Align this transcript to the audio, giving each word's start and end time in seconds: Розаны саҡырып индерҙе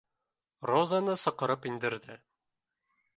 Розаны 0.69 1.15
саҡырып 1.25 1.69
индерҙе 1.73 2.17